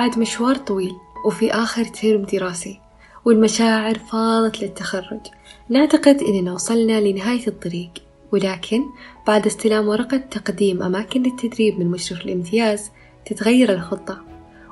[0.00, 2.80] بعد مشوار طويل وفي آخر ترم دراسي
[3.24, 5.20] والمشاعر فاضت للتخرج
[5.68, 7.90] نعتقد إننا وصلنا لنهاية الطريق
[8.32, 8.82] ولكن
[9.26, 12.90] بعد استلام ورقة تقديم أماكن التدريب من مشرف الامتياز
[13.26, 14.18] تتغير الخطة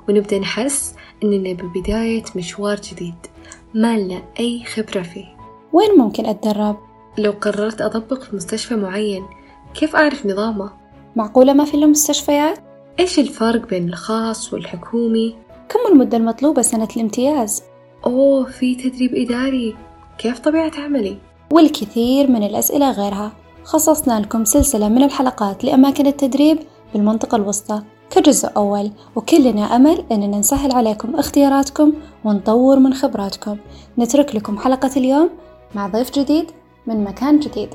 [0.09, 3.27] ونبدأ نحس إننا ببداية مشوار جديد
[3.75, 5.37] ما لنا أي خبرة فيه
[5.73, 6.77] وين ممكن أتدرب؟
[7.19, 9.27] لو قررت أطبق في مستشفى معين
[9.75, 10.71] كيف أعرف نظامه؟
[11.17, 12.68] معقولة ما في له مستشفيات؟
[13.01, 15.35] إيش الفرق بين الخاص والحكومي؟
[15.69, 17.63] كم المدة المطلوبة سنة الامتياز؟
[18.07, 19.77] أوه في تدريب إداري
[20.19, 21.17] كيف طبيعة عملي؟
[21.53, 23.33] والكثير من الأسئلة غيرها
[23.65, 26.59] خصصنا لكم سلسلة من الحلقات لأماكن التدريب
[26.95, 31.93] بالمنطقة الوسطى كجزء أول وكلنا أمل أننا نسهل عليكم اختياراتكم
[32.25, 33.57] ونطور من خبراتكم
[33.99, 35.31] نترك لكم حلقة اليوم
[35.75, 36.51] مع ضيف جديد
[36.87, 37.69] من مكان جديد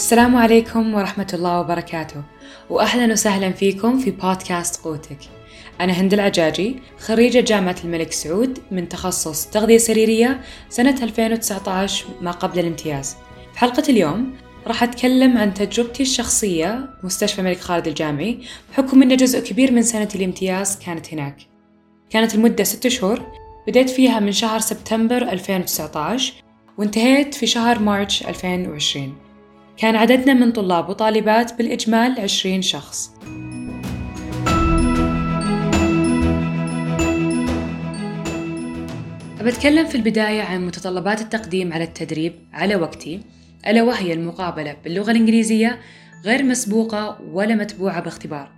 [0.00, 2.22] السلام عليكم ورحمة الله وبركاته.
[2.70, 5.18] وأهلا وسهلا فيكم في بودكاست قوتك.
[5.80, 12.58] أنا هند العجاجي خريجة جامعة الملك سعود من تخصص تغذية سريرية سنة 2019 ما قبل
[12.58, 13.16] الامتياز.
[13.52, 14.34] في حلقة اليوم
[14.66, 18.38] راح أتكلم عن تجربتي الشخصية مستشفى الملك خالد الجامعي
[18.70, 21.36] بحكم أن جزء كبير من سنة الامتياز كانت هناك.
[22.10, 23.26] كانت المدة ست شهور
[23.66, 26.32] بديت فيها من شهر سبتمبر 2019
[26.78, 29.29] وانتهيت في شهر مارش 2020
[29.76, 33.10] كان عددنا من طلاب وطالبات بالإجمال 20 شخص.
[39.40, 43.20] بتكلم في البداية عن متطلبات التقديم على التدريب على وقتي.
[43.66, 45.80] ألا وهي المقابلة باللغة الإنجليزية
[46.24, 48.50] غير مسبوقة ولا متبوعة باختبار.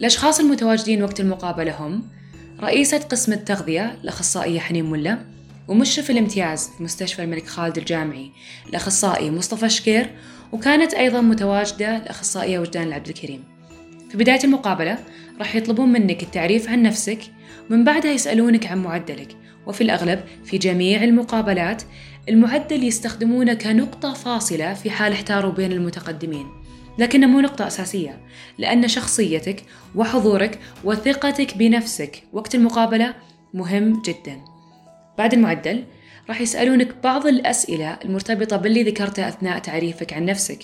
[0.00, 2.08] الأشخاص المتواجدين وقت المقابلة هم
[2.60, 5.18] رئيسة قسم التغذية الأخصائية حنين ملا
[5.68, 8.30] ومشرف الامتياز في مستشفى الملك خالد الجامعي
[8.68, 10.10] الأخصائي مصطفى شكير
[10.54, 13.44] وكانت أيضا متواجدة الأخصائية وجدان العبد الكريم.
[14.10, 14.98] في بداية المقابلة
[15.38, 17.18] راح يطلبون منك التعريف عن نفسك
[17.70, 21.82] ومن بعدها يسألونك عن معدلك وفي الأغلب في جميع المقابلات
[22.28, 26.46] المعدل يستخدمونه كنقطة فاصلة في حال احتاروا بين المتقدمين.
[26.98, 28.20] لكنه مو نقطة أساسية
[28.58, 29.62] لأن شخصيتك
[29.94, 33.14] وحضورك وثقتك بنفسك وقت المقابلة
[33.54, 34.40] مهم جدا.
[35.18, 35.84] بعد المعدل
[36.28, 40.58] راح يسألونك بعض الأسئلة المرتبطة باللي ذكرته أثناء تعريفك عن نفسك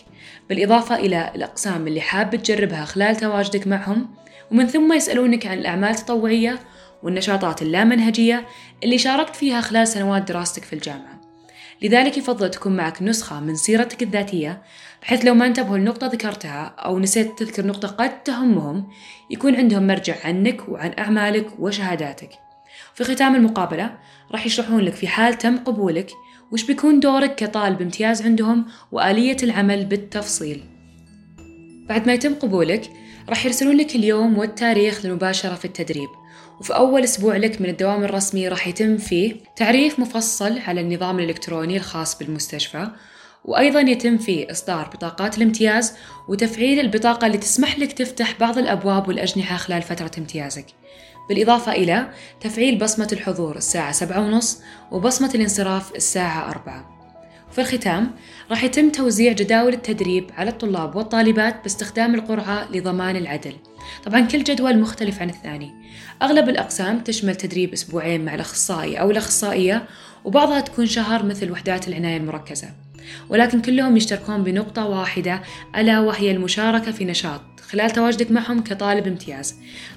[0.48, 4.09] بالإضافة إلى الأقسام اللي حاب تجربها خلال تواجدك معهم
[4.53, 6.59] ومن ثم يسألونك عن الأعمال التطوعية
[7.03, 8.47] والنشاطات اللامنهجية
[8.84, 11.21] اللي شاركت فيها خلال سنوات دراستك في الجامعة.
[11.82, 14.62] لذلك يفضل تكون معك نسخة من سيرتك الذاتية
[15.03, 18.88] بحيث لو ما انتبهوا لنقطة ذكرتها أو نسيت تذكر نقطة قد تهمهم
[19.31, 22.31] يكون عندهم مرجع عنك وعن أعمالك وشهاداتك.
[22.95, 23.99] في ختام المقابلة
[24.33, 26.11] راح يشرحون لك في حال تم قبولك
[26.53, 30.63] وش بيكون دورك كطالب امتياز عندهم وآلية العمل بالتفصيل.
[31.89, 32.91] بعد ما يتم قبولك
[33.29, 36.09] راح يرسلون لك اليوم والتاريخ للمباشرة في التدريب
[36.61, 41.77] وفي أول أسبوع لك من الدوام الرسمي راح يتم فيه تعريف مفصل على النظام الإلكتروني
[41.77, 42.89] الخاص بالمستشفى
[43.45, 45.93] وأيضا يتم فيه إصدار بطاقات الامتياز
[46.28, 50.67] وتفعيل البطاقة اللي تسمح لك تفتح بعض الأبواب والأجنحة خلال فترة امتيازك.
[51.28, 57.01] بالإضافة إلى تفعيل بصمة الحضور الساعة سبعة ونص وبصمة الانصراف الساعة أربعة.
[57.51, 58.11] في الختام
[58.51, 63.57] راح يتم توزيع جداول التدريب على الطلاب والطالبات باستخدام القرعة لضمان العدل.
[64.05, 65.71] طبعا كل جدول مختلف عن الثاني.
[66.22, 69.89] أغلب الأقسام تشمل تدريب أسبوعين مع الأخصائي أو الأخصائية
[70.25, 72.69] وبعضها تكون شهر مثل وحدات العناية المركزة.
[73.28, 75.43] ولكن كلهم يشتركون بنقطة واحدة
[75.77, 77.41] ألا وهي المشاركة في نشاط.
[77.71, 79.55] خلال تواجدك معهم كطالب امتياز.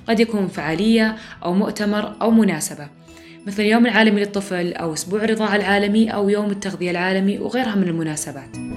[0.08, 2.88] قد يكون فعالية أو مؤتمر أو مناسبة.
[3.48, 8.73] مثل اليوم العالمي للطفل أو أسبوع الرضاعة العالمي أو يوم التغذية العالمي وغيرها من المناسبات.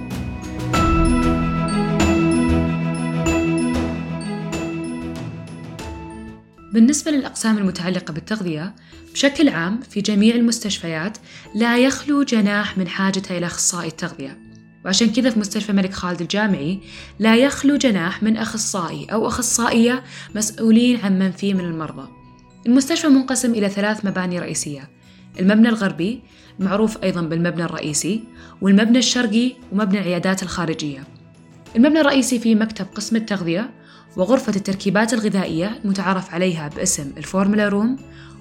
[6.73, 8.75] بالنسبة للأقسام المتعلقة بالتغذية
[9.13, 11.17] بشكل عام في جميع المستشفيات
[11.55, 14.37] لا يخلو جناح من حاجته إلى أخصائي التغذية.
[14.85, 16.79] وعشان كذا في مستشفى الملك خالد الجامعي
[17.19, 20.03] لا يخلو جناح من أخصائي أو أخصائية
[20.35, 22.09] مسؤولين عن من فيه من المرضى.
[22.65, 24.89] المستشفى منقسم إلى ثلاث مباني رئيسية.
[25.39, 26.21] المبنى الغربي
[26.59, 28.23] معروف أيضا بالمبنى الرئيسي
[28.61, 31.03] والمبنى الشرقي ومبنى العيادات الخارجية.
[31.75, 33.76] المبنى الرئيسي فيه مكتب قسم التغذية
[34.17, 37.97] وغرفة التركيبات الغذائية المتعارف عليها باسم الفورمولا روم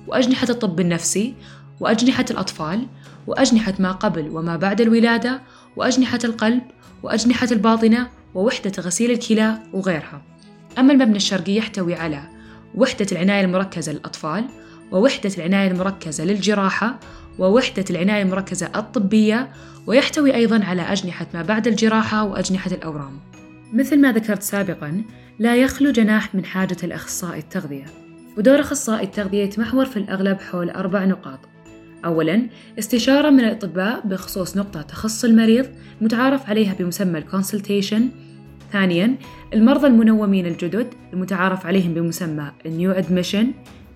[0.06, 1.34] وأجنحة الطب النفسي
[1.80, 2.86] وأجنحة الأطفال
[3.26, 5.42] وأجنحة ما قبل وما بعد الولادة
[5.76, 6.62] وأجنحة القلب
[7.02, 10.22] وأجنحة الباطنة ووحدة غسيل الكلى وغيرها.
[10.78, 12.22] أما المبنى الشرقي يحتوي على
[12.74, 14.44] وحدة العناية المركزة للأطفال
[14.92, 16.98] ووحدة العناية المركزة للجراحة
[17.38, 19.50] ووحدة العناية المركزة الطبية
[19.86, 23.20] ويحتوي أيضا على أجنحة ما بعد الجراحة وأجنحة الأورام.
[23.72, 25.02] مثل ما ذكرت سابقا
[25.38, 27.84] لا يخلو جناح من حاجة الأخصائي التغذية.
[28.38, 31.38] ودور أخصائي التغذية يتمحور في الأغلب حول أربع نقاط.
[32.04, 32.46] أولا
[32.78, 35.66] استشارة من الأطباء بخصوص نقطة تخص المريض
[36.00, 38.08] متعارف عليها بمسمى ال consultation
[38.72, 39.16] ثانيا
[39.54, 43.52] المرضى المنومين الجدد المتعارف عليهم بمسمى ال new admission.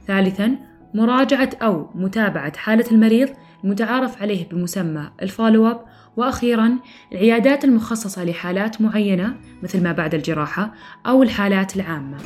[0.06, 0.56] ثالثا
[0.94, 3.28] مراجعة أو متابعة حالة المريض
[3.64, 5.89] المتعارف عليه بمسمى الفولو أب.
[6.16, 6.78] وأخيرا
[7.12, 10.74] العيادات المخصصة لحالات معينة مثل ما بعد الجراحة
[11.06, 12.18] أو الحالات العامة.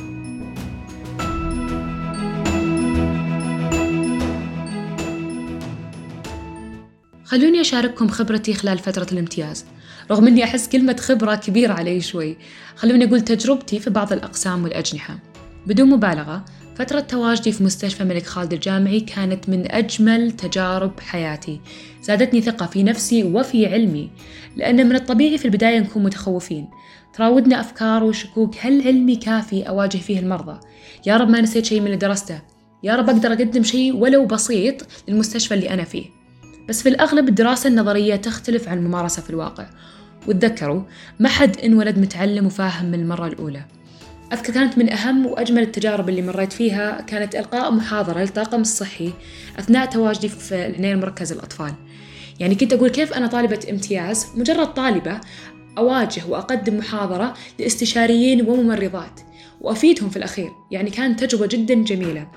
[7.25, 9.65] خلوني أشارككم خبرتي خلال فترة الامتياز.
[10.11, 12.37] رغم أني أحس كلمة خبرة كبيرة علي شوي
[12.75, 15.19] خلوني أقول تجربتي في بعض الأقسام والأجنحة.
[15.67, 21.61] بدون مبالغة فترة تواجدي في مستشفى الملك خالد الجامعي كانت من أجمل تجارب حياتي.
[22.01, 24.09] زادتني ثقة في نفسي وفي علمي
[24.55, 26.67] لأن من الطبيعي في البداية نكون متخوفين.
[27.13, 30.59] تراودنا أفكار وشكوك هل علمي كافي أواجه فيه المرضى؟
[31.05, 32.41] يا رب ما نسيت شيء من اللي درسته.
[32.83, 36.05] يا رب أقدر أقدم شيء ولو بسيط للمستشفى اللي أنا فيه.
[36.69, 39.65] بس في الأغلب الدراسة النظرية تختلف عن الممارسة في الواقع.
[40.27, 40.81] وتذكروا
[41.19, 43.65] ما حد انولد متعلم وفاهم من المرة الأولى.
[44.33, 49.13] أذكر كانت من أهم وأجمل التجارب اللي مريت فيها كانت إلقاء محاضرة للطاقم الصحي
[49.59, 51.73] أثناء تواجدي في العناية المركزة الأطفال.
[52.39, 55.21] يعني كنت أقول كيف أنا طالبة امتياز؟ مجرد طالبة
[55.77, 59.19] أواجه وأقدم محاضرة لاستشاريين وممرضات
[59.61, 60.51] وأفيدهم في الأخير.
[60.71, 62.27] يعني كانت تجربة جدا جميلة.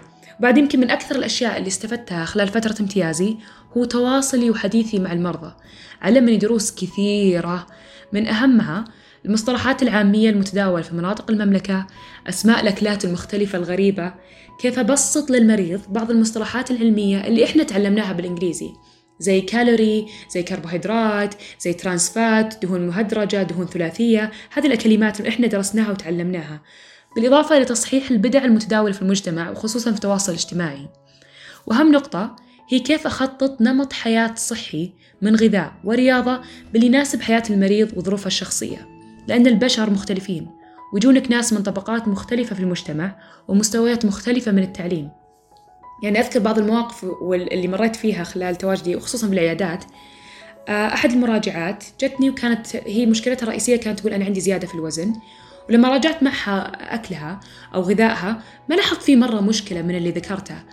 [0.40, 3.36] بعد يمكن من أكثر الأشياء اللي استفدتها خلال فترة امتيازي
[3.76, 5.54] هو تواصلي وحديثي مع المرضى.
[6.02, 7.66] علمني دروس كثيرة.
[8.12, 8.84] من أهمها
[9.28, 11.86] المصطلحات العامية المتداولة في مناطق المملكة
[12.28, 14.14] أسماء الأكلات المختلفة الغريبة
[14.60, 18.70] كيف أبسط للمريض بعض المصطلحات العلمية اللي إحنا تعلمناها بالإنجليزي.
[19.20, 25.90] زي كالوري زي كربوهيدرات زي ترانسفات دهون مهدرجة دهون ثلاثية هذه الكلمات اللي إحنا درسناها
[25.90, 26.62] وتعلمناها.
[27.16, 30.88] بالإضافة لتصحيح البدع المتداولة في المجتمع وخصوصا في التواصل الاجتماعي.
[31.66, 32.36] وأهم نقطة
[32.70, 34.92] هي كيف أخطط نمط حياة صحي
[35.22, 36.40] من غذاء ورياضة
[36.72, 38.97] باللي يناسب حياة المريض وظروفه الشخصية.
[39.28, 40.50] لأن البشر مختلفين.
[40.92, 43.16] ويجونك ناس من طبقات مختلفة في المجتمع
[43.48, 45.10] ومستويات مختلفة من التعليم.
[46.02, 49.84] يعني أذكر بعض المواقف اللي مريت فيها خلال تواجدي وخصوصا في العيادات
[50.68, 55.12] آه، أحد المراجعات جتني وكانت هي مشكلتها الرئيسية كانت تقول أنا عندي زيادة في الوزن.
[55.68, 57.40] ولما راجعت معها أكلها
[57.74, 60.64] أو غذائها ما لاحظت فيه مرة مشكلة من اللي ذكرتها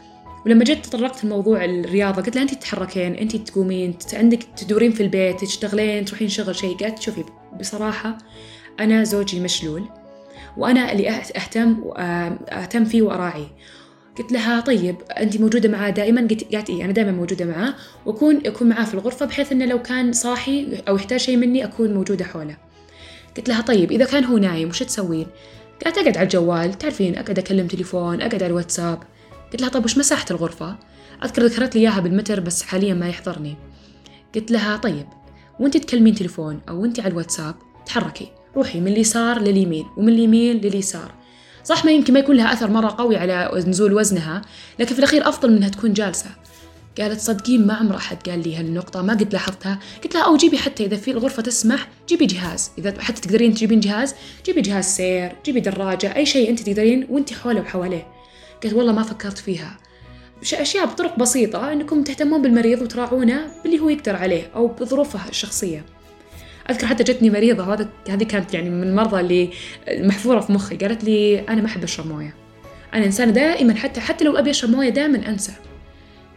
[0.45, 5.41] ولما جيت تطرقت لموضوع الرياضة قلت لها أنت تتحركين أنت تقومين عندك تدورين في البيت
[5.41, 7.23] تشتغلين تروحين شغل شيء قالت شوفي
[7.59, 8.17] بصراحة
[8.79, 9.83] أنا زوجي مشلول
[10.57, 11.91] وأنا اللي أهتم
[12.49, 13.47] أهتم فيه وأراعيه.
[14.17, 17.73] قلت لها طيب أنت موجودة معاه دائما؟ قلت قالت إيه أنا دائما موجودة معاه
[18.05, 21.93] وأكون أكون معاه في الغرفة بحيث إنه لو كان صاحي أو يحتاج شيء مني أكون
[21.93, 22.57] موجودة حوله.
[23.37, 25.27] قلت لها طيب إذا كان هو نايم وش تسوين؟
[25.85, 28.99] قالت أقعد على الجوال تعرفين أقعد أكلم تليفون أقعد على الواتساب.
[29.51, 30.75] قلت لها طيب وش مساحة الغرفة؟
[31.23, 33.55] أذكر ذكرت لي إياها بالمتر بس حاليا ما يحضرني.
[34.35, 35.05] قلت لها طيب
[35.59, 37.55] وانت تكلمين تليفون أو وانت على الواتساب
[37.85, 38.31] تحركي.
[38.55, 41.13] روحي من اليسار لليمين ومن اليمين لليسار.
[41.63, 44.41] صح ما يمكن ما يكون لها أثر مرة قوي على نزول وزنها
[44.79, 46.29] لكن في الأخير أفضل من إنها تكون جالسة.
[46.99, 49.79] قالت صدقين ما عمر أحد قال لي هالنقطة ما قد لاحظتها.
[50.03, 52.71] قلت لها أو جيبي حتى إذا في الغرفة تسمح جيبي جهاز.
[52.77, 57.33] إذا حتى تقدرين تجيبين جهاز جيبي جهاز سير جيبي دراجة أي شيء أنت تقدرين وأنت
[57.33, 58.07] حولة وحواليه.
[58.63, 59.77] قالت والله ما فكرت فيها.
[60.53, 65.85] أشياء بطرق بسيطة أنكم تهتمون بالمريض وتراعونه باللي هو يقدر عليه أو بظروفه الشخصية.
[66.69, 69.49] أذكر حتى جتني مريضة وهذا هذه كانت يعني من المرضى اللي
[69.89, 72.35] محفورة في مخي قالت لي أنا ما أحب أشرب موية.
[72.93, 75.53] أنا إنسانة دائما حتى حتى لو أبي أشرب موية دائما أنسى.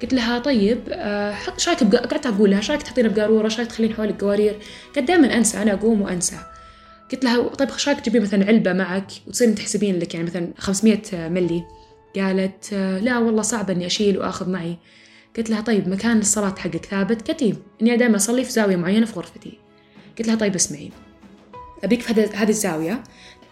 [0.03, 3.59] قلت لها طيب آه، حط إيش رايك قعدت أقول لها إيش رايك تحطينه بقارورة؟ إيش
[3.59, 4.57] رايك تخلين حولك قوارير
[4.95, 6.37] قالت دائما أنسى أنا أقوم وأنسى.
[7.13, 11.29] قلت لها طيب إيش رايك تجيبين مثلا علبة معك وتصيرين تحسبين لك يعني مثلا 500
[11.29, 11.65] ملي
[12.21, 14.77] قالت آه، لا والله صعب إني أشيل وأخذ معي.
[15.37, 19.13] قلت لها طيب مكان الصلاة حقك ثابت قالت إني دائما أصلي في زاوية معينة في
[19.13, 19.59] غرفتي.
[20.19, 20.91] قلت لها طيب اسمعي.
[21.85, 23.03] أبيك في هذه الزاوية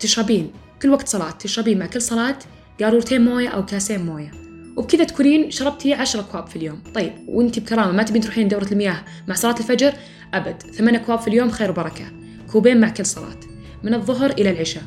[0.00, 0.50] تشربين.
[0.82, 2.38] كل وقت صلاة تشربين مع كل صلاة
[2.80, 4.32] قارورتين موية أو كاسين موية.
[4.76, 6.82] وبكذا تكونين شربتي عشرة أكواب في اليوم.
[6.94, 9.92] طيب وانت بكرامة ما تبين تروحين دورة المياه مع صلاة الفجر؟
[10.35, 10.62] أبد.
[10.62, 12.04] ثمان أكواب في اليوم خير وبركة.
[12.52, 13.40] كوبين مع كل صلاة.
[13.82, 14.82] من الظهر إلى العشاء.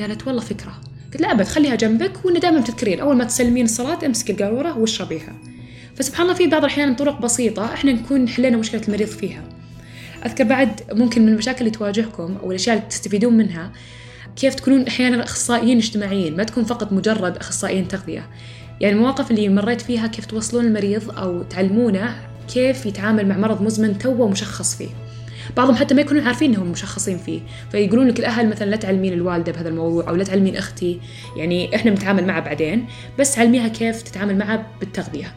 [0.00, 0.91] قالت والله فكرة.
[1.12, 5.32] قلت لا أبد خليها جنبك وإن دائما تذكرين أول ما تسلمين الصلاة امسك القارورة واشربيها.
[5.96, 9.42] فسبحان الله في بعض الأحيان طرق بسيطة إحنا نكون حلينا مشكلة المريض فيها.
[10.26, 13.72] أذكر بعد ممكن من المشاكل اللي تواجهكم أو الأشياء اللي تستفيدون منها
[14.36, 18.30] كيف تكونون أحيانا أخصائيين اجتماعيين ما تكون فقط مجرد أخصائيين تغذية.
[18.80, 22.16] يعني المواقف اللي مريت فيها كيف توصلون المريض أو تعلمونه
[22.54, 25.01] كيف يتعامل مع مرض مزمن توه مشخص فيه.
[25.56, 27.40] بعضهم حتى ما يكونون عارفين إنهم مشخصين فيه.
[27.70, 31.00] فيقولون لك الأهل مثلا لا تعلمين الوالدة بهذا الموضوع أو لا تعلمين أختي.
[31.36, 32.86] يعني إحنا بنتعامل معها بعدين
[33.18, 35.34] بس علميها كيف تتعامل معها بالتغذية.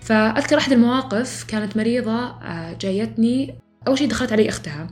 [0.00, 3.54] فأذكر أحد المواقف كانت مريضة آه، جايتني.
[3.88, 4.86] أول شيء دخلت علي أختها.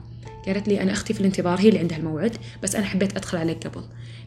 [0.47, 3.67] قالت لي أنا أختي في الانتظار هي اللي عندها الموعد بس أنا حبيت أدخل عليك
[3.67, 3.83] قبل.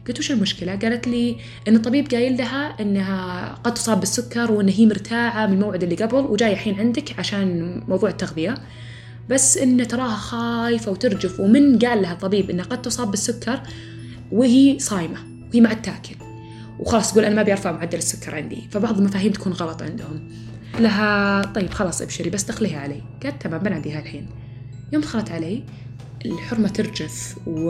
[0.07, 1.37] قلت وش المشكلة؟ قالت لي
[1.67, 6.17] إن الطبيب قايل لها إنها قد تصاب بالسكر وإن هي مرتاعة من الموعد اللي قبل
[6.17, 8.55] وجايه الحين عندك عشان موضوع التغذية.
[9.29, 13.61] بس إن تراها خايفة وترجف ومن قال لها الطبيب انها قد تصاب بالسكر
[14.31, 15.17] وهي صايمة
[15.49, 16.15] وهي ما تأكل.
[16.79, 18.67] وخلاص تقول أنا ما بيرفع معدل السكر عندي.
[18.71, 20.29] فبعض المفاهيم تكون غلط عندهم.
[20.79, 23.01] لها طيب خلاص ابشري بس دخليها علي.
[23.23, 24.27] قالت تمام بناديها الحين.
[24.93, 25.63] يوم دخلت علي
[26.25, 27.69] الحرمة ترجف و...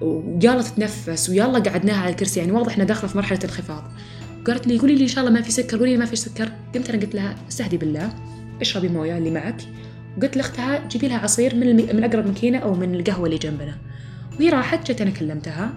[0.00, 2.40] ويلا تتنفس ويلا قعدناها على الكرسي.
[2.40, 3.84] يعني واضح إنها داخلة في مرحلة انخفاض
[4.46, 6.52] قالت لي قولي لي إن شاء الله ما في سكر قولي لي ما في سكر.
[6.74, 8.14] قمت أنا قلت لها استهدي بالله
[8.60, 9.62] اشربي موية اللي معك.
[10.18, 11.82] وقلت لاختها جيبي لها عصير من المي...
[11.82, 13.78] من أقرب ماكينة أو من القهوة اللي جنبنا.
[14.38, 15.72] وهي راحت جت أنا كلمتها.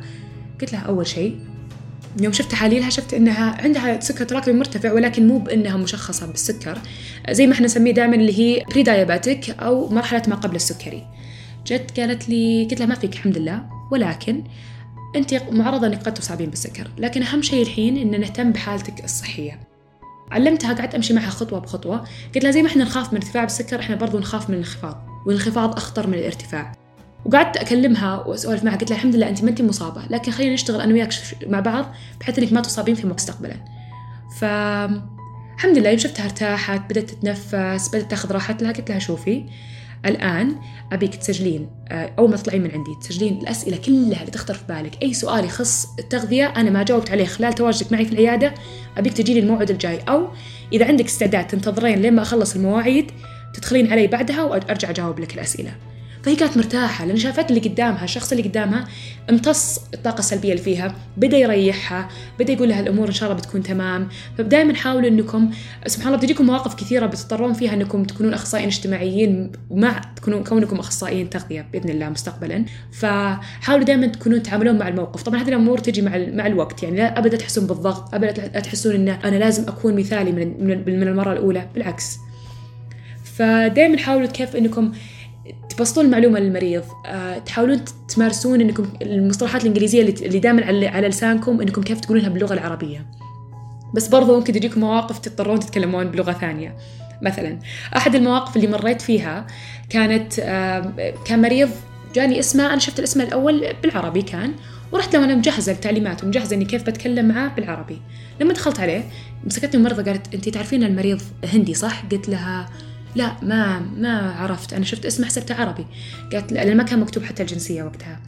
[0.61, 1.39] قلت لها أول شيء
[2.21, 6.77] يوم شفت تحاليلها شفت إنها عندها سكر تراكمي مرتفع ولكن مو بإنها مشخصة بالسكر.
[7.29, 11.05] زي ما إحنا نسميه دائما اللي هي pre-diabetic أو مرحلة ما قبل السكري.
[11.67, 14.43] جت قالت لي قلت لها ما فيك الحمد لله ولكن
[15.15, 16.87] أنت معرضة إنك قد تصابين بالسكر.
[16.97, 19.68] لكن أهم شيء الحين إن نهتم بحالتك الصحية.
[20.31, 22.05] علمتها قعدت أمشي معها خطوة بخطوة.
[22.35, 25.75] قلت لها زي ما إحنا نخاف من ارتفاع بالسكر إحنا برضو نخاف من الانخفاض والانخفاض
[25.75, 26.71] أخطر من الارتفاع.
[27.25, 30.81] وقعدت أكلمها وأسولف معها قلت لها الحمد لله انت ما انت مصابة لكن خلينا نشتغل
[30.81, 31.13] أنا وياك
[31.47, 31.85] مع بعض
[32.19, 33.55] بحيث إنك ما تصابين في مستقبلا.
[34.39, 34.43] ف
[35.55, 39.45] الحمد لله يوم شفتها ارتاحت بدأت تتنفس بدأت تاخذ راحتها قلت لها شوفي.
[40.05, 40.55] الآن
[40.91, 45.03] أبيك تسجلين آه، أول ما تطلعين من عندي تسجلين الأسئلة كلها اللي تخطر في بالك
[45.03, 48.53] أي سؤال يخص التغذية أنا ما جاوبت عليه خلال تواجدك معي في العيادة
[48.97, 49.99] أبيك تجيني الموعد الجاي.
[49.99, 50.27] أو
[50.73, 53.11] إذا عندك استعداد تنتظرين لين ما أخلص المواعيد
[53.53, 55.71] تدخلين علي بعدها وأرجع أجاوب لك الأسئلة.
[56.23, 58.87] فهي كانت مرتاحة لأن شافت اللي قدامها الشخص اللي قدامها
[59.29, 62.09] امتص الطاقة السلبية اللي فيها بدأ يريحها
[62.39, 64.07] بدأ يقول لها الأمور إن شاء الله بتكون تمام.
[64.37, 65.51] فدائما حاولوا أنكم
[65.87, 71.29] سبحان الله بتجيكم مواقف كثيرة بتضطرون فيها أنكم تكونون أخصائيين اجتماعيين مع تكونون كونكم أخصائيين
[71.29, 72.65] تغذية بإذن الله مستقبلا.
[72.91, 75.23] فحاولوا دائما تكونون تتعاملون مع الموقف.
[75.23, 79.09] طبعا هذه الأمور تجي مع مع الوقت يعني لا أبدا تحسون بالضغط أبدا تحسون أن
[79.09, 82.17] أنا لازم أكون مثالي من من المرة الأولى بالعكس.
[83.23, 84.91] فدائما حاولوا كيف أنكم
[85.79, 87.81] تبسطون المعلومة للمريض أه تحاولون
[88.15, 93.05] تمارسون إنكم المصطلحات الإنجليزية اللي دائما على, لسانكم إنكم كيف تقولونها باللغة العربية.
[93.93, 96.77] بس برضو ممكن تجيكم مواقف تضطرون تتكلمون بلغة ثانية.
[97.21, 97.59] مثلا
[97.97, 99.47] أحد المواقف اللي مريت فيها
[99.89, 101.69] كانت أه كان مريض
[102.15, 104.53] جاني اسمه أنا شفت الاسم الأول بالعربي كان
[104.91, 108.01] ورحت له وأنا مجهزة التعليمات ومجهزة إني كيف بتكلم معاه بالعربي.
[108.41, 109.03] لما دخلت عليه
[109.45, 111.21] مسكتني الممرضة قالت أنت تعرفين المريض
[111.53, 112.69] هندي صح؟ قلت لها
[113.15, 114.73] لا ما ما عرفت.
[114.73, 115.85] أنا شفت اسمه حسبته عربي.
[116.33, 118.19] قالت لأن ما كان مكتوب حتى الجنسية وقتها.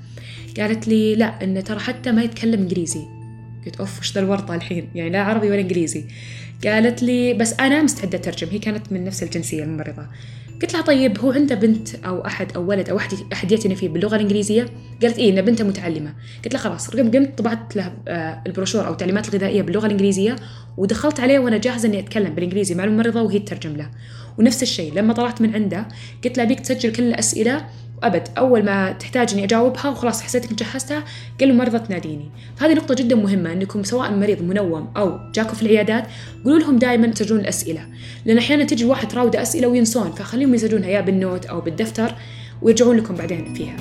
[0.57, 3.01] قالت لي لا إنه ترى حتى ما يتكلم إنجليزي.
[3.65, 6.05] قلت أوف وش ذا الورطة الحين؟ يعني لا عربي ولا إنجليزي.
[6.63, 8.47] قالت لي بس أنا مستعدة أترجم.
[8.51, 10.05] هي كانت من نفس الجنسية الممرضة.
[10.61, 14.15] قلت لها طيب هو عنده بنت أو أحد أو ولد أحد أحد يعتني فيه باللغة
[14.15, 14.65] الإنجليزية؟
[15.01, 16.13] قالت إيه إن بنته متعلمة.
[16.43, 16.89] قلت لها خلاص.
[16.89, 20.35] قمت طبعت له آه، البروشور أو التعليمات الغذائية باللغة الإنجليزية
[20.77, 23.89] ودخلت عليه وأنا جاهزة إني أتكلم بالإنجليزي مع الممرضة وهي تترجم له.
[24.39, 24.93] ونفس الشيء.
[24.93, 25.87] لما طلعت من عنده
[26.23, 27.65] قلت له أبيك تسجل كل الأسئلة؟
[28.01, 28.27] وأبد.
[28.37, 31.03] أول ما تحتاج إني أجاوبها وخلاص حسيت انك جهزتها
[31.39, 32.31] قال له مرضى تناديني.
[32.55, 36.07] فهذه نقطة جدا مهمة إنكم سواء مريض منوم أو جاكم في العيادات
[36.45, 37.85] قولوا لهم دائما تسجلون الأسئلة.
[38.25, 42.15] لأن أحيانا تجي واحد تراوده أسئلة وينسون فخليهم يسجلونها يا بال note أو بالدفتر
[42.61, 43.75] ويرجعون لكم بعدين فيها.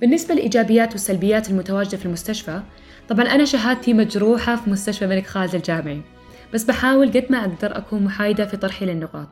[0.00, 2.62] بالنسبة للإيجابيات والسلبيات المتواجدة في المستشفى
[3.10, 6.02] طبعا أنا شهادتي مجروحة في مستشفى الملك خالد الجامعي
[6.54, 9.28] بس بحاول قد ما أقدر أكون محايدة في طرحي للنقاط.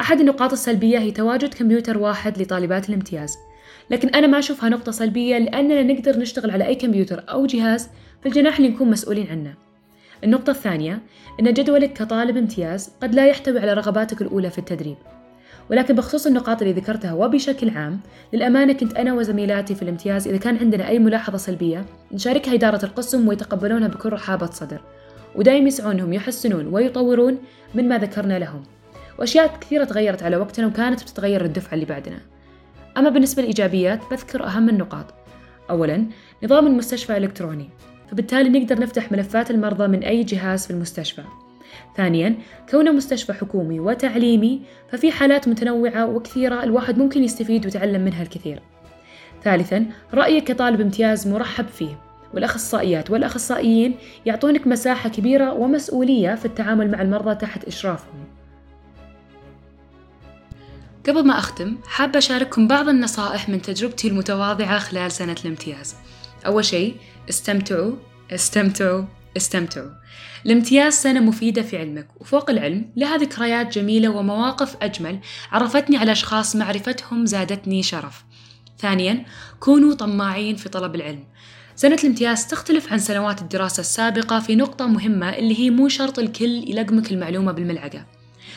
[0.00, 3.36] أحد النقاط السلبية هي تواجد كمبيوتر واحد لطالبات الامتياز
[3.90, 7.88] لكن أنا ما أشوفها نقطة سلبية لأننا نقدر نشتغل على أي كمبيوتر أو جهاز
[8.22, 9.54] في الجناح اللي نكون مسؤولين عنه.
[10.24, 11.02] النقطة الثانية
[11.40, 14.96] أن جدولك كطالب امتياز قد لا يحتوي على رغباتك الأولى في التدريب.
[15.70, 18.00] ولكن بخصوص النقاط اللي ذكرتها وبشكل عام
[18.32, 23.28] للأمانة كنت أنا وزميلاتي في الامتياز إذا كان عندنا أي ملاحظة سلبية نشاركها إدارة القسم
[23.28, 24.80] ويتقبلونها بكل رحابة صدر.
[25.34, 27.38] ودايم يسعون أنهم يحسنون ويطورون
[27.74, 28.62] من ما ذكرنا لهم.
[29.18, 32.18] وأشياء كثيرة تغيرت على وقتنا وكانت بتتغير الدفعة اللي بعدنا.
[32.96, 35.14] أما بالنسبة للإيجابيات بذكر أهم النقاط.
[35.70, 36.04] أولا
[36.44, 37.70] نظام المستشفى إلكتروني.
[38.10, 41.22] فبالتالي نقدر نفتح ملفات المرضى من أي جهاز في المستشفى.
[41.96, 42.38] ثانيا
[42.70, 44.62] كونه مستشفى حكومي وتعليمي
[44.92, 48.62] ففي حالات متنوعة وكثيرة الواحد ممكن يستفيد ويتعلم منها الكثير.
[49.44, 51.98] ثالثا رأيك كطالب امتياز مرحب فيه.
[52.34, 53.94] والأخصائيات والأخصائيين
[54.26, 58.24] يعطونك مساحة كبيرة ومسؤولية في التعامل مع المرضى تحت إشرافهم.
[61.08, 65.94] قبل ما أختم حابة أشارككم بعض النصائح من تجربتي المتواضعة خلال سنة الامتياز.
[66.46, 66.96] أول شيء
[67.28, 67.92] استمتعوا
[68.30, 69.04] استمتعوا
[69.36, 69.90] استمتعوا.
[70.46, 72.08] الامتياز سنة مفيدة في علمك.
[72.20, 75.18] وفوق العلم لها ذكريات جميلة ومواقف أجمل
[75.52, 78.24] عرفتني على أشخاص معرفتهم زادتني شرف.
[78.78, 79.24] ثانيا
[79.60, 81.24] كونوا طماعين في طلب العلم.
[81.76, 86.70] سنة الامتياز تختلف عن سنوات الدراسة السابقة في نقطة مهمة اللي هي مو شرط الكل
[86.70, 88.06] يلقمك المعلومة بالملعقة.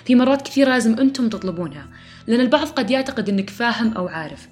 [0.06, 1.88] في مرات كثيرة لازم أنتم تطلبونها
[2.28, 4.48] لأن البعض قد يعتقد أنك فاهم أو عارف.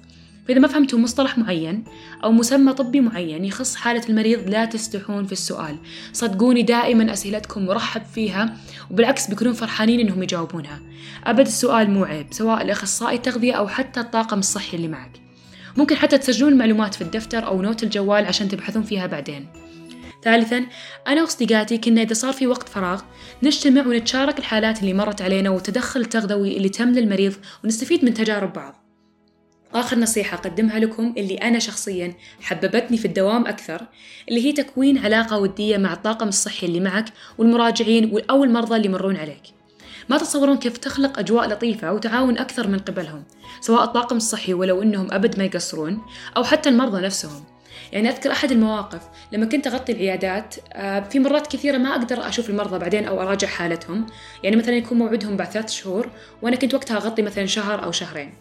[0.48, 1.84] فإذا ما فهمتوا مصطلح معين
[2.24, 5.76] أو مسمى طبي معين يخص حالة المريض لا تستحون في السؤال.
[6.12, 8.56] صدقوني دائما أسئلتكم مرحب فيها
[8.90, 10.80] وبالعكس بيكونون فرحانين إنهم يجاوبونها.
[11.24, 15.10] أبد السؤال مو عيب سواء الأخصائي التغذية أو حتى الطاقم الصحي اللي معك.
[15.76, 19.46] ممكن حتى تسجلون المعلومات في الدفتر أو نوت الجوال عشان تبحثون فيها بعدين.
[20.24, 20.66] ثالثا
[21.08, 23.02] أنا وصديقاتي كنا إذا صار في وقت فراغ
[23.42, 27.34] نجتمع ونتشارك الحالات اللي مرت علينا والتدخل التغذوي اللي تم للمريض
[27.64, 28.81] ونستفيد من تجارب بعض.
[29.74, 33.86] آخر نصيحة أقدمها لكم اللي أنا شخصيا حببتني في الدوام أكثر
[34.28, 37.04] اللي هي تكوين علاقة ودية مع الطاقم الصحي اللي معك
[37.38, 39.42] والمراجعين أو المرضى اللي يمرون عليك.
[40.08, 43.24] ما تتصورون كيف تخلق أجواء لطيفة وتعاون أكثر من قبلهم
[43.60, 46.02] سواء الطاقم الصحي ولو أنهم أبد ما يقصرون
[46.36, 47.44] أو حتى المرضى نفسهم.
[47.92, 49.00] يعني أذكر أحد المواقف
[49.32, 53.48] لما كنت أغطي العيادات آه، في مرات كثيرة ما أقدر أشوف المرضى بعدين أو أراجع
[53.48, 54.06] حالتهم.
[54.42, 56.10] يعني مثلا يكون موعدهم بعد ثلاث شهور
[56.42, 58.34] وأنا كنت وقتها أغطي مثلا شهر أو شهرين.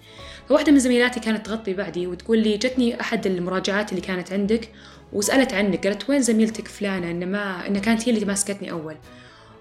[0.52, 4.70] فواحدة من زميلاتي كانت تغطي بعدي وتقول لي جتني أحد المراجعات اللي كانت عندك
[5.14, 8.96] وسألت عنك قالت وين زميلتك فلانة؟ إن ما إن كانت هي اللي ماسكتني أول.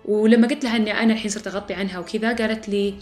[0.05, 2.95] ولما قلت لها إني أنا الحين صرت أغطي عنها وكذا قالت لي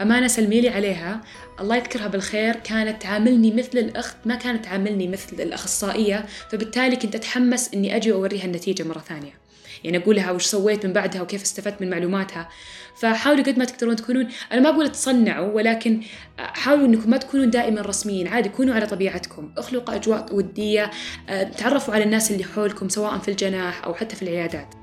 [0.00, 1.20] أمانة سلمي لي عليها
[1.60, 7.74] الله يذكرها بالخير كانت تعاملني مثل الأخت ما كانت تعاملني مثل الأخصائية فبالتالي كنت أتحمس
[7.74, 9.43] إني أجي وأوريها النتيجة مرة ثانية.
[9.84, 12.48] يعني أقول لها وش سويت من بعدها وكيف استفدت من معلوماتها.
[12.96, 16.00] فحاولوا قد ما تقدرون تكونون أنا ما أقول تصنعوا ولكن
[16.38, 18.28] حاولوا أنكم ما تكونون دائما رسميين.
[18.28, 19.52] عادي كونوا على طبيعتكم.
[19.58, 20.90] اخلقوا أجواء ودية
[21.28, 24.74] آه، تعرفوا على الناس اللي حولكم سواء في الجناح أو حتى في العيادات.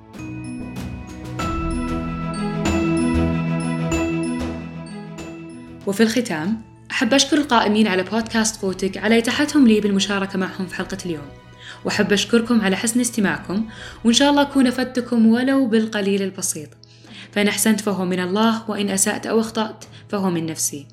[5.88, 6.62] وفي الختام
[6.92, 11.41] أحب أشكر القائمين على بودكاست قوتك على إتاحتهم لي بالمشاركة معهم في حلقة اليوم.
[11.86, 13.66] وأحب أشكركم على حسن استماعكم
[14.04, 16.70] وإن شاء الله أكون أفدتكم ولو بالقليل البسيط.
[17.32, 20.88] فإن أحسنت فهو من الله وإن أسأت أو أخطأت فهو من نفسي.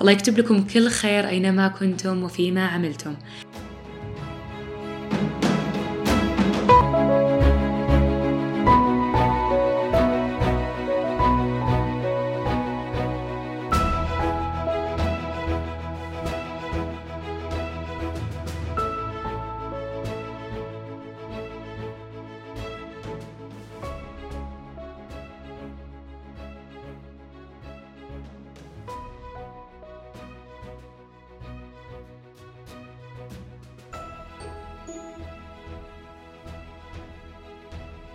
[0.00, 3.14] الله يكتب لكم كل خير أينما كنتم وفيما عملتم.